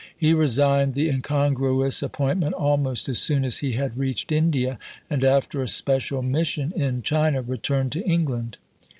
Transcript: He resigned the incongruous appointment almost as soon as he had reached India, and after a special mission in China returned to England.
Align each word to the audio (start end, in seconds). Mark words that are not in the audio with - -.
He 0.17 0.33
resigned 0.33 0.95
the 0.95 1.09
incongruous 1.11 2.01
appointment 2.01 2.55
almost 2.55 3.07
as 3.07 3.19
soon 3.19 3.45
as 3.45 3.59
he 3.59 3.73
had 3.73 3.95
reached 3.95 4.31
India, 4.31 4.79
and 5.11 5.23
after 5.23 5.61
a 5.61 5.67
special 5.67 6.23
mission 6.23 6.73
in 6.75 7.03
China 7.03 7.43
returned 7.43 7.91
to 7.91 8.03
England. 8.03 8.57